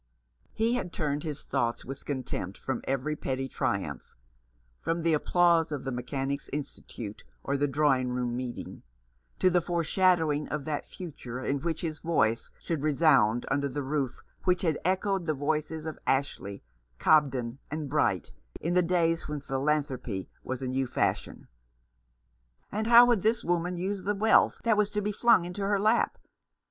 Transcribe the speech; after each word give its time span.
He 0.55 0.73
had 0.73 0.91
turned 0.91 1.21
his 1.21 1.43
thoughts 1.43 1.85
with 1.85 2.05
contempt 2.05 2.57
from 2.57 2.81
every 2.85 3.15
petty 3.15 3.47
triumph— 3.47 4.15
from 4.81 5.03
the 5.03 5.13
applause 5.13 5.71
of 5.71 5.83
the 5.83 5.91
Mechanics' 5.91 6.49
Institute 6.51 7.23
or 7.43 7.55
the 7.55 7.67
Drawing 7.67 8.09
room 8.09 8.35
Meeting, 8.35 8.81
to 9.37 9.51
the 9.51 9.61
foreshadowing 9.61 10.47
of 10.49 10.65
that 10.65 10.87
future 10.87 11.39
in 11.39 11.59
which 11.59 11.81
his 11.81 11.99
voice 11.99 12.49
should 12.59 12.81
resound 12.81 13.45
under 13.51 13.69
the 13.69 13.83
roof 13.83 14.23
which 14.43 14.63
had 14.63 14.79
echoed 14.83 15.27
the 15.27 15.35
voices 15.35 15.85
of 15.85 15.99
Ashley, 16.07 16.63
Cobden, 16.97 17.59
and 17.69 17.87
Bright, 17.87 18.31
in 18.59 18.73
the 18.73 18.81
days 18.81 19.27
when 19.27 19.39
philanthropy 19.39 20.27
was 20.43 20.63
a 20.63 20.67
new 20.67 20.87
fashion. 20.87 21.47
And 22.71 22.87
how 22.87 23.05
would 23.05 23.21
this 23.21 23.43
woman 23.43 23.77
use 23.77 24.01
the 24.01 24.15
wealth 24.15 24.61
that 24.63 24.77
was 24.77 24.89
to 24.97 25.01
be 25.01 25.11
flung 25.11 25.45
into 25.45 25.61
her 25.61 25.79
lap 25.79 26.17